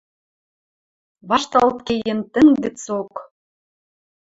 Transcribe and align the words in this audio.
Вашталт 1.29 1.77
кеен 1.87 2.19
тӹнг 2.33 2.55
гӹцок... 2.63 3.11